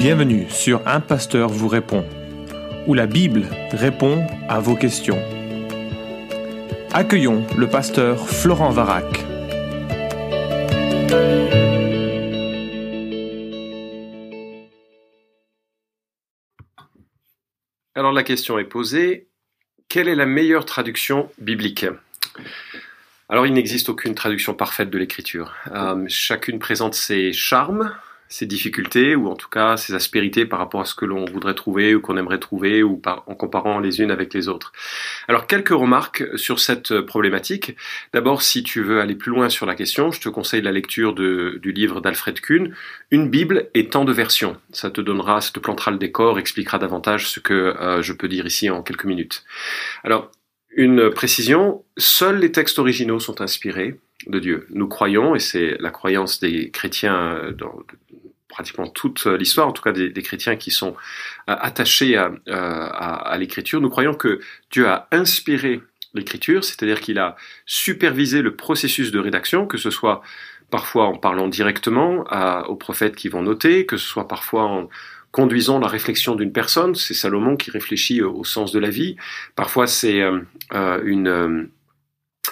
[0.00, 2.06] Bienvenue sur Un Pasteur vous répond,
[2.86, 5.22] où la Bible répond à vos questions.
[6.90, 9.04] Accueillons le pasteur Florent Varac.
[17.94, 19.28] Alors la question est posée,
[19.90, 21.84] quelle est la meilleure traduction biblique?
[23.28, 25.52] Alors il n'existe aucune traduction parfaite de l'écriture.
[25.72, 27.94] Euh, chacune présente ses charmes,
[28.30, 31.54] ses difficultés ou en tout cas ses aspérités par rapport à ce que l'on voudrait
[31.54, 34.72] trouver ou qu'on aimerait trouver ou par, en comparant les unes avec les autres.
[35.26, 37.76] Alors quelques remarques sur cette problématique.
[38.14, 41.12] D'abord, si tu veux aller plus loin sur la question, je te conseille la lecture
[41.12, 42.72] de, du livre d'Alfred Kuhn,
[43.10, 44.56] Une Bible et tant de versions.
[44.72, 48.28] Ça te donnera, ça te plantera le décor, expliquera davantage ce que euh, je peux
[48.28, 49.44] dire ici en quelques minutes.
[50.04, 50.30] Alors,
[50.70, 54.66] une précision, seuls les textes originaux sont inspirés de Dieu.
[54.70, 57.74] Nous croyons, et c'est la croyance des chrétiens euh, dans,
[58.50, 60.94] pratiquement toute l'histoire, en tout cas des, chrétiens qui sont
[61.48, 65.80] euh, attachés à, euh, à, l'écriture, nous croyons que Dieu a inspiré
[66.12, 70.20] l'écriture, c'est-à-dire qu'il a supervisé le processus de rédaction, que ce soit
[70.70, 74.88] parfois en parlant directement à, aux prophètes qui vont noter, que ce soit parfois en
[75.30, 79.16] conduisant la réflexion d'une personne, c'est Salomon qui réfléchit au, sens de la vie,
[79.54, 81.68] parfois c'est euh, une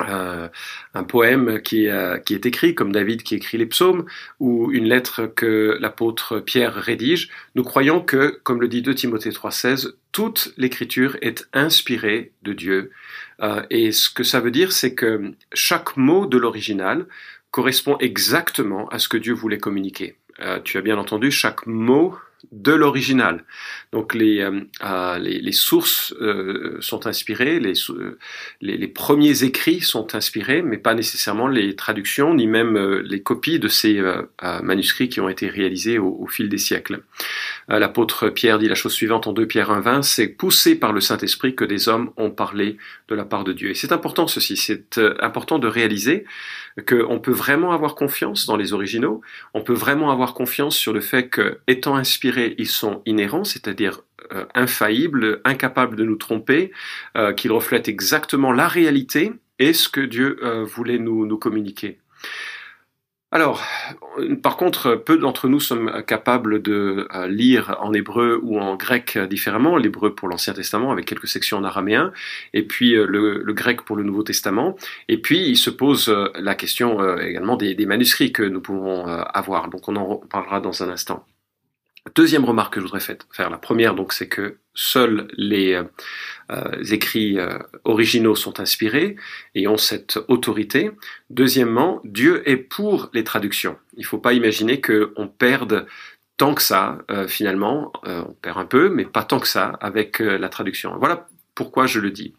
[0.03, 0.48] euh,
[0.94, 4.05] un poème qui, euh, qui, est écrit, comme David qui écrit les psaumes,
[4.39, 9.30] ou une lettre que l'apôtre Pierre rédige, nous croyons que, comme le dit 2 Timothée
[9.30, 12.91] 3,16, toute l'écriture est inspirée de Dieu.
[13.42, 17.06] Euh, et ce que ça veut dire, c'est que chaque mot de l'original
[17.50, 20.17] correspond exactement à ce que Dieu voulait communiquer.
[20.62, 22.17] Tu as bien entendu, chaque mot
[22.53, 23.44] de l'original.
[23.92, 27.75] Donc les, euh, euh, les, sources euh, sont inspirées, les,
[28.61, 33.69] les, premiers écrits sont inspirés, mais pas nécessairement les traductions ni même les copies de
[33.69, 34.00] ces
[34.62, 37.03] manuscrits qui ont été réalisés au, fil des siècles.
[37.69, 41.55] L'apôtre Pierre dit la chose suivante en 2 Pierre 1.20, c'est poussé par le Saint-Esprit
[41.55, 42.77] que des hommes ont parlé
[43.08, 43.70] de la part de Dieu.
[43.70, 46.24] Et c'est important ceci, c'est important de réaliser
[46.86, 49.20] qu'on peut vraiment avoir confiance dans les originaux,
[49.55, 51.96] on peut vraiment avoir confiance sur le fait que, étant
[52.36, 54.02] ils sont inhérents, c'est-à-dire
[54.33, 56.72] euh, infaillibles, incapables de nous tromper,
[57.16, 61.98] euh, qu'ils reflètent exactement la réalité et ce que Dieu euh, voulait nous, communiquer.
[63.30, 63.62] Alors,
[64.42, 69.77] par contre, peu d'entre nous sommes capables de lire en hébreu ou en grec différemment,
[69.77, 72.12] l'hébreu pour l'Ancien Testament avec quelques sections en araméen,
[72.55, 74.77] et puis le, grec pour le Nouveau Testament.
[75.08, 79.68] Et puis, il se pose la question également des, des, manuscrits que nous pouvons avoir.
[79.68, 81.27] Donc, on en parlera dans un instant.
[82.14, 83.51] Deuxième remarque que je voudrais faire.
[83.51, 85.80] La première, donc, c'est que seuls les
[86.51, 89.17] euh, écrits euh, originaux sont inspirés
[89.55, 90.92] et ont cette autorité.
[91.30, 93.77] Deuxièmement, Dieu est pour les traductions.
[93.97, 95.86] Il ne faut pas imaginer qu'on perde
[96.36, 100.20] tant que ça, euh, finalement, on perd un peu, mais pas tant que ça avec
[100.20, 100.97] la traduction.
[100.98, 102.35] Voilà pourquoi je le dis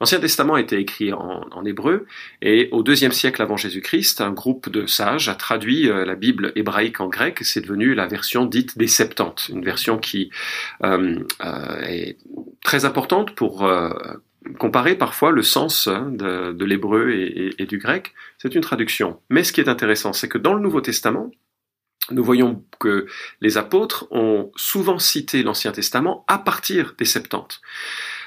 [0.00, 2.06] L'Ancien Testament a été écrit en, hébreu
[2.42, 6.50] et au deuxième siècle avant Jésus-Christ, un groupe de sages a traduit euh, la Bible
[6.56, 7.38] hébraïque en grec.
[7.42, 10.30] C'est devenu la version dite des Septante, une version qui
[10.82, 12.16] euh, euh, est
[12.64, 13.64] très importante pour
[14.58, 18.12] comparer parfois le sens hein, de, l'hébreu et, et, et du grec.
[18.38, 19.20] C'est une traduction.
[19.30, 21.30] Mais ce qui est intéressant, c'est que dans le Nouveau Testament,
[22.10, 23.06] nous voyons que
[23.40, 27.60] les apôtres ont souvent cité l'Ancien Testament à partir des Septante.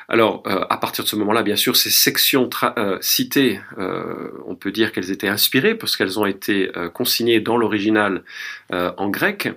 [0.09, 4.55] Alors, euh, à partir de ce moment-là, bien sûr, ces sections euh, citées, euh, on
[4.55, 8.23] peut dire qu'elles étaient inspirées parce qu'elles ont été consignées dans l'original
[8.71, 9.49] en grec,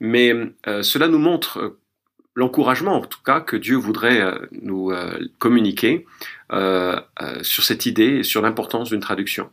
[0.00, 0.32] mais
[0.82, 1.76] cela nous montre
[2.34, 4.22] l'encouragement, en tout cas, que Dieu voudrait
[4.62, 4.92] nous
[5.38, 6.06] communiquer
[7.42, 9.50] sur cette idée et sur l'importance d'une traduction.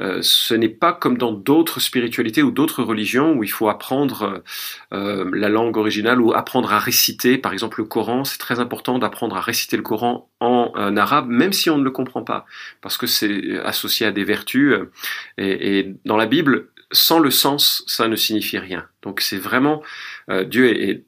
[0.00, 4.42] Euh, ce n'est pas comme dans d'autres spiritualités ou d'autres religions où il faut apprendre
[4.92, 8.24] euh, la langue originale ou apprendre à réciter, par exemple le Coran.
[8.24, 11.90] C'est très important d'apprendre à réciter le Coran en, arabe, même si on ne le
[11.90, 12.46] comprend pas,
[12.80, 14.74] parce que c'est associé à des vertus.
[15.36, 18.86] Et, dans la Bible, sans le sens, ça ne signifie rien.
[19.02, 19.82] Donc c'est vraiment
[20.30, 21.04] euh, Dieu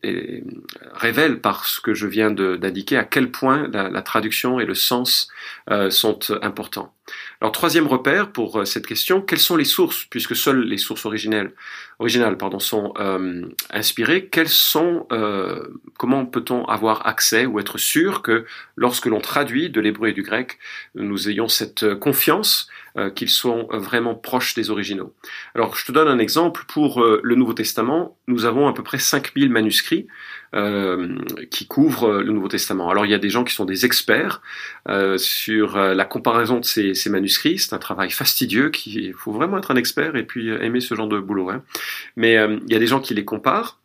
[0.95, 5.29] révèle par ce que je viens d'indiquer à quel point la, traduction et le sens
[5.71, 6.95] euh, sont importants.
[7.41, 11.05] Alors troisième repère pour euh, cette question, quelles sont les sources, puisque seules les sources
[11.05, 11.53] originales
[12.61, 12.95] sont
[13.71, 15.07] inspirées, quelles sont,
[15.99, 20.23] comment peut-on avoir accès ou être sûr que lorsque l'on traduit de l'hébreu et du
[20.23, 20.59] grec,
[20.95, 22.69] nous ayons cette confiance
[23.15, 25.13] qu'ils sont vraiment proches des originaux.
[25.55, 28.99] Alors je te donne un exemple, pour le Nouveau Testament, nous avons à peu près
[29.11, 30.07] 5000 manuscrits
[30.55, 31.17] euh,
[31.51, 32.91] qui couvrent le Nouveau Testament.
[32.91, 34.43] Alors il y a des gens qui sont des experts
[34.89, 37.59] euh, sur la comparaison de ces, manuscrits.
[37.59, 38.71] C'est un travail fastidieux.
[38.71, 41.51] Qui, faut vraiment être un expert et puis aimer ce genre de boulot.
[41.51, 41.63] Hein.
[42.17, 43.81] Mais euh, il y a des gens qui les comparent.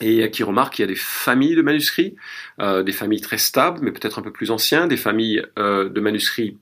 [0.00, 2.16] et qui remarque qu'il y a des familles de manuscrits,
[2.60, 6.00] euh, des familles très stables, mais peut-être un peu plus anciens, des familles euh, de
[6.00, 6.56] manuscrits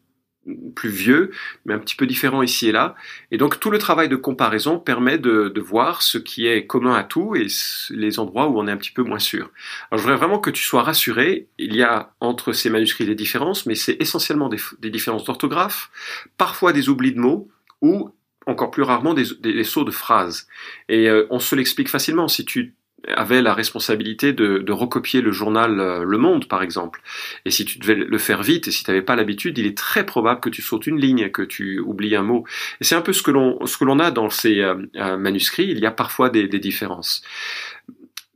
[0.71, 1.31] plus vieux,
[1.65, 2.95] mais un petit peu différents ici et là.
[3.31, 7.03] Et donc tout le travail de comparaison permet de, voir ce qui est commun à
[7.03, 7.47] tout et
[7.91, 9.51] les endroits où on est un petit peu moins sûr.
[9.91, 13.15] Alors je voudrais vraiment que tu sois rassuré, il y a entre ces manuscrits des
[13.15, 15.91] différences, mais c'est essentiellement des, différences d'orthographe,
[16.37, 17.49] parfois des oublis de mots,
[17.83, 18.11] ou
[18.47, 20.47] encore plus rarement des, des, sauts de phrases.
[20.89, 22.29] Et euh, on se l'explique facilement.
[22.29, 22.75] Si tu
[23.07, 27.01] avait la responsabilité de, de, recopier le journal euh, Le Monde, par exemple.
[27.45, 29.77] Et si tu devais le faire vite et si tu n'avais pas l'habitude, il est
[29.77, 32.45] très probable que tu sautes une ligne, que tu oublies un mot.
[32.81, 35.17] Et c'est un peu ce que l'on ce que l'on a dans ces euh, euh,
[35.17, 35.71] manuscrits.
[35.71, 37.23] Il y a parfois des, des, différences.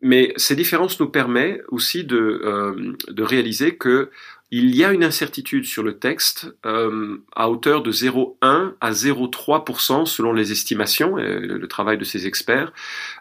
[0.01, 4.11] Mais ces différences nous permettent aussi de, de réaliser que
[4.55, 10.05] il y a une incertitude sur le texte euh, à hauteur de 0,1 à 0,3%
[10.05, 12.71] selon les estimations, et le, travail de ces experts.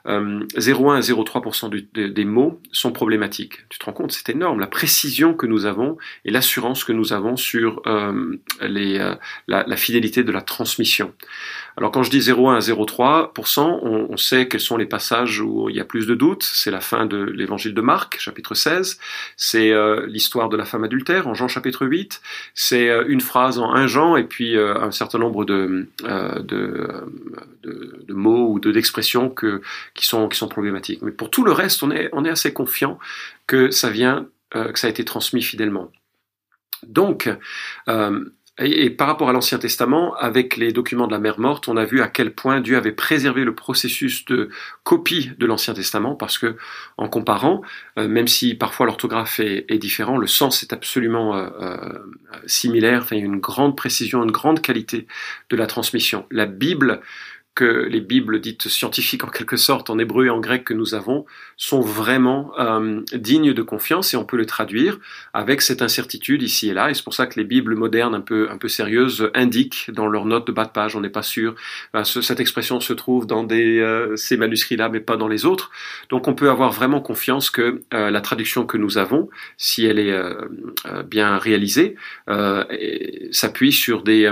[0.08, 3.66] Euh, 0,1 à 0,3% des mots sont problématiques.
[3.70, 7.14] Tu te rends compte, c'est énorme, la précision que nous avons et l'assurance que nous
[7.14, 9.16] avons sur euh, les, euh,
[9.48, 11.14] la, fidélité de la transmission.
[11.82, 15.68] Alors quand je dis 0,1 à 0,3%, on, on, sait quels sont les passages où
[15.68, 16.44] il y a plus de doutes.
[16.44, 19.00] C'est la fin de l'évangile de Marc, chapitre 16.
[19.36, 22.22] C'est euh, l'histoire de la femme adultère en Jean chapitre 8.
[22.54, 27.04] C'est euh, une phrase en 1 Jean et puis euh, un certain nombre de, de,
[27.64, 29.64] de, de, mots ou d'expressions que,
[29.96, 31.02] qui, sont, qui sont problématiques.
[31.02, 33.00] Mais pour tout le reste, on est, on est assez confiant
[33.48, 35.90] que ça vient, que ça a été transmis fidèlement.
[36.84, 37.30] Donc,
[37.88, 38.26] euh,
[38.62, 41.86] et, par rapport à l'Ancien Testament, avec les documents de la mer morte, on a
[41.86, 44.50] vu à quel point Dieu avait préservé le processus de
[44.84, 46.56] copie de l'Ancien Testament, parce que
[46.98, 47.62] en comparant,
[47.98, 52.00] euh, même si parfois l'orthographe est, est, différent, le sens est absolument euh, euh,
[52.46, 53.02] similaire.
[53.04, 55.08] Enfin, il y a une grande précision, une grande qualité
[55.50, 56.26] de la transmission.
[56.30, 57.02] La Bible
[57.54, 60.96] que les Bibles dites scientifiques en quelque sorte, en hébreu et en grec que nous
[60.96, 61.26] avons,
[61.58, 64.98] sont vraiment euh, dignes de confiance et on peut le traduire
[65.34, 66.90] avec cette incertitude ici et là.
[66.90, 70.48] Et c'est pour ça que les Bibles modernes un peu, sérieuses indiquent dans leurs notes
[70.48, 71.56] de bas de page, on n'est pas sûr,
[71.94, 75.72] ben, ce, cette expression se trouve dans euh, ces manuscrits-là mais pas dans les autres.
[76.10, 80.00] Donc on peut avoir vraiment confiance que euh, la traduction que nous avons, si elle
[80.00, 80.12] est
[81.06, 81.96] bien réalisée,
[83.32, 84.30] s'appuie sur des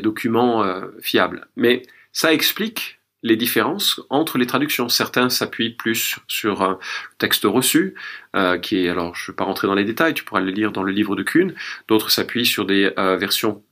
[0.00, 0.64] documents
[1.00, 1.31] fiables.
[1.56, 1.82] Mais
[2.12, 4.88] ça explique les différences entre les traductions.
[4.88, 6.78] Certains s'appuient plus sur un
[7.18, 7.94] texte reçu,
[8.34, 10.50] euh, qui est, alors je ne vais pas rentrer dans les détails, tu pourras le
[10.50, 11.54] lire dans le livre de Kuhn,
[11.88, 13.62] d'autres s'appuient sur des euh, versions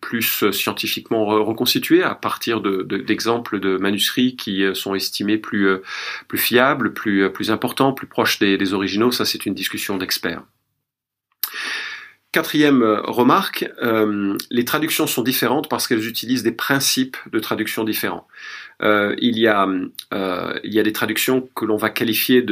[0.00, 5.82] plus scientifiquement reconstituées à partir d'exemples de, manuscrits qui euh, sont estimés plus, euh,
[6.34, 9.10] fiables, plus, plus importants, plus proches des, des originaux.
[9.10, 10.42] Ça, c'est une discussion d'experts.
[12.32, 17.84] Quatrième euh, remarque, euh, les traductions sont différentes parce qu'elles utilisent des principes de traduction
[17.84, 18.26] différents.
[18.82, 19.68] Euh, il, y a,
[20.64, 22.42] il y a des traductions que l'on va qualifier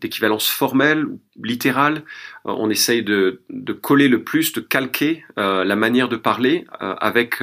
[0.00, 2.04] d'équivalence formelle ou littérale.
[2.44, 7.42] On essaye de, de, coller le plus, de calquer la manière de parler avec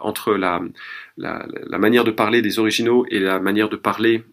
[0.00, 0.60] entre la,
[1.18, 4.24] la, la, manière de parler des originaux et la manière de parler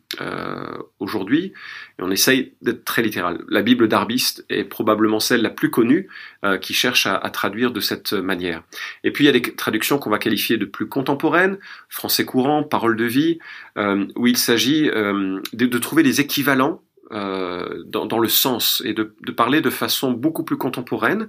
[0.99, 1.51] aujourd'hui
[1.97, 3.43] et on essaye d'être très littéral.
[3.47, 6.07] La Bible d'Arbiste est probablement celle la plus connue
[6.43, 8.63] euh, qui cherche à, à, traduire de cette manière.
[9.03, 11.57] Et puis il y a des traductions qu'on va qualifier de plus contemporaines,
[11.89, 13.39] français courant, parole de vie,
[13.77, 16.81] euh, où il s'agit euh, de, de, trouver des équivalents
[17.11, 19.03] euh, dans, le sens et de,
[19.35, 21.27] parler de façon beaucoup plus contemporaine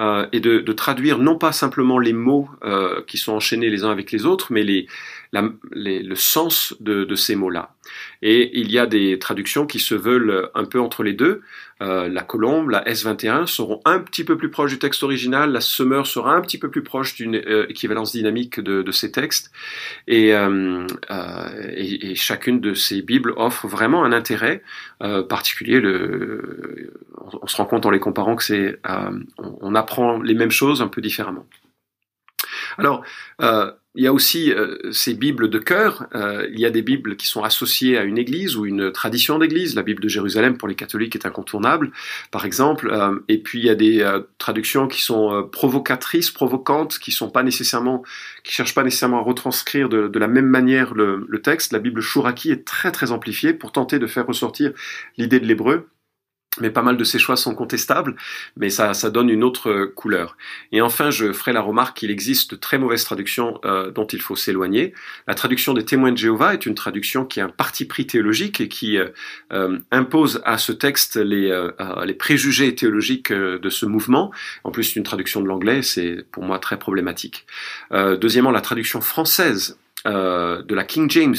[0.00, 3.90] euh, et de, traduire non pas simplement les mots euh, qui sont enchaînés les uns
[3.90, 4.86] avec les autres, mais
[5.32, 7.74] le sens de ces mots-là.
[8.22, 11.42] Et il y a des traductions qui se veulent un peu entre les deux.
[11.82, 15.60] Euh, la colombe, la S21 seront un petit peu plus proches du texte original, la
[15.60, 19.52] semeur sera un petit peu plus proche d'une euh, équivalence dynamique de, de, ces textes.
[20.06, 20.86] Et, euh,
[21.76, 24.62] et, chacune de ces Bibles offre vraiment un intérêt
[25.28, 25.82] particulier.
[27.42, 28.80] On, se rend compte en les comparant que c'est,
[29.38, 31.46] on, apprend les mêmes choses un peu différemment.
[32.78, 33.04] Alors,
[33.96, 36.06] il y a aussi euh, ces bibles de cœur.
[36.14, 39.38] Euh, il y a des bibles qui sont associées à une église ou une tradition
[39.38, 39.74] d'église.
[39.74, 41.90] La Bible de Jérusalem pour les catholiques est incontournable,
[42.30, 42.90] par exemple.
[42.92, 47.10] Euh, et puis il y a des euh, traductions qui sont euh, provocatrices, provocantes, qui
[47.10, 48.02] sont pas nécessairement,
[48.44, 51.72] qui cherchent pas nécessairement à retranscrire de, la même manière le, le, texte.
[51.72, 54.72] La Bible Shuraki est très très amplifiée pour tenter de faire ressortir
[55.16, 55.88] l'idée de l'hébreu
[56.60, 58.16] mais pas mal de ces choix sont contestables,
[58.56, 60.36] mais ça, ça donne une autre couleur.
[60.72, 64.20] Et enfin, je ferai la remarque qu'il existe de très mauvaises traductions euh, dont il
[64.20, 64.92] faut s'éloigner.
[65.26, 68.60] La traduction des témoins de Jéhovah est une traduction qui a un parti pris théologique
[68.60, 69.08] et qui euh,
[69.52, 71.70] euh impose à ce texte les, euh,
[72.04, 74.32] les préjugés théologiques euh, de ce mouvement.
[74.64, 77.46] En plus, une traduction de l'anglais, c'est pour moi très problématique.
[77.92, 81.36] deuxièmement, la traduction française de la King James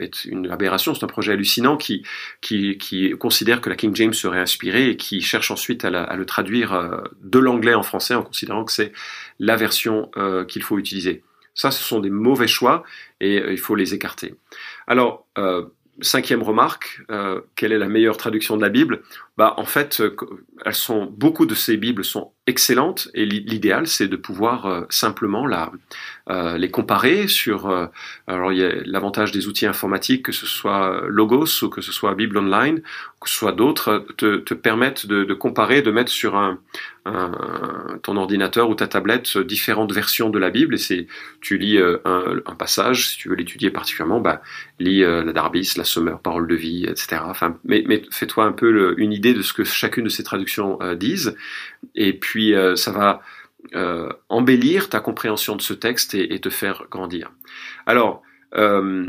[0.00, 2.04] est une aberration, c'est un projet hallucinant qui,
[2.40, 7.02] qui, considère que la King James serait inspirée et qui cherche ensuite à, le traduire
[7.22, 8.92] de l'anglais en français en considérant que c'est
[9.38, 10.10] la version
[10.48, 11.22] qu'il faut utiliser.
[11.54, 12.82] Ça, ce sont des mauvais choix
[13.20, 14.34] et il faut les écarter.
[14.88, 15.26] Alors,
[16.00, 17.02] cinquième remarque,
[17.56, 19.02] quelle est la meilleure traduction de la Bible?
[19.36, 20.02] Bah, En fait,
[20.64, 25.46] elles sont, beaucoup de ces Bibles sont excellente et l'idéal c'est de pouvoir euh, simplement
[25.46, 25.70] la,
[26.30, 27.86] euh, les comparer sur euh,
[28.26, 31.92] alors il y a l'avantage des outils informatiques que ce soit Logos ou que ce
[31.92, 32.80] soit Bible Online
[33.20, 36.58] que ce soit d'autres te, te permettent de, de, comparer de mettre sur un,
[38.02, 40.74] ton ordinateur ou ta tablette différentes versions de la Bible.
[40.74, 41.06] Et c'est
[41.40, 44.42] tu lis un, un, passage si tu veux l'étudier particulièrement bah
[44.80, 49.12] lis la Darbis la Sommer Parole de vie etc enfin mais, fais-toi un peu une
[49.12, 51.36] idée de ce que chacune de ces traductions disent.
[51.94, 53.20] Et puis euh, ça va
[53.74, 57.32] euh, embellir ta compréhension de ce texte et, te faire grandir.
[57.86, 58.22] Alors,
[58.54, 59.06] euh,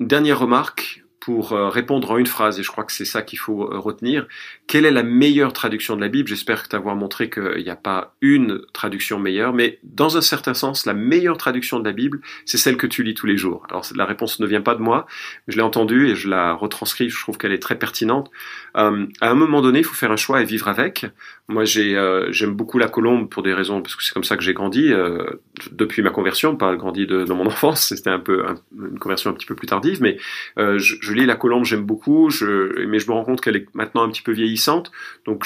[0.00, 3.40] dernière remarque, pour euh, répondre en une phrase, et je crois que c'est ça qu'il
[3.40, 4.28] faut euh, retenir.
[4.68, 6.28] Quelle est la meilleure traduction de la Bible?
[6.28, 10.86] J'espère t'avoir montré qu'il n'y a pas une traduction meilleure, mais dans un certain sens,
[10.86, 13.66] la meilleure traduction de la Bible, c'est celle que tu lis tous les jours.
[13.70, 15.08] Alors la réponse ne vient pas de moi,
[15.48, 18.30] je l'ai entendue et je la retranscris, je trouve qu'elle est très pertinente.
[18.76, 21.06] Euh, à un moment donné, il faut faire un choix et vivre avec.
[21.48, 21.96] Moi, j'ai,
[22.30, 24.92] j'aime beaucoup la colombe pour des raisons, parce que c'est comme ça que j'ai grandi,
[25.70, 28.44] depuis ma conversion, pas grandi de, dans mon enfance, c'était un peu
[28.76, 30.18] une conversion un petit peu plus tardive, mais
[30.56, 34.02] je, je lis la colombe, j'aime beaucoup, mais je me rends compte qu'elle est maintenant
[34.02, 34.92] un petit peu vieillissante.
[35.24, 35.44] Donc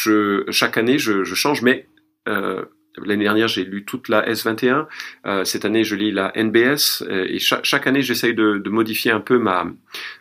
[0.51, 1.87] chaque année, je, change, mais
[2.29, 2.65] euh,
[2.99, 4.87] L'année dernière, j'ai lu toute la S21.
[5.25, 7.03] Euh, cette année, je lis la NBS.
[7.03, 9.67] Euh, et chaque, année, j'essaye de, modifier un peu ma,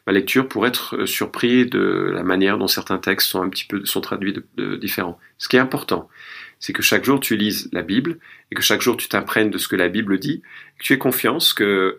[0.08, 4.02] lecture pour être surpris de la manière dont certains textes sont un petit peu sont
[4.02, 5.20] traduits de, différents.
[5.38, 6.10] Ce qui est important,
[6.60, 8.20] c'est que chaque jour, tu lises la Bible
[8.52, 10.42] et que chaque jour, tu t'imprègnes de ce que la Bible dit.
[10.78, 11.98] Que tu aies confiance que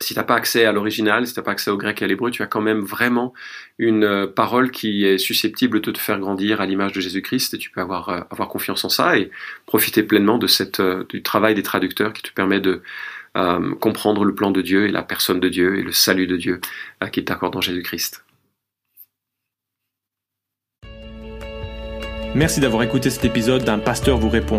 [0.00, 2.30] si t'as pas accès à l'original, si t'as pas accès au grec et à l'hébreu,
[2.30, 3.34] tu as quand même vraiment
[3.78, 7.58] une euh, parole qui est susceptible de te faire grandir à l'image de Jésus-Christ et
[7.58, 9.30] tu peux avoir, euh, confiance en ça et
[9.66, 10.38] profiter pleinement
[10.78, 12.82] euh, du travail des traducteurs qui te permet de
[13.80, 16.60] comprendre le plan de Dieu et la personne de Dieu et le salut de Dieu
[17.12, 18.24] qu'il t'accorde en Jésus-Christ.
[22.34, 24.58] Merci d'avoir écouté cet épisode d'un pasteur vous répond.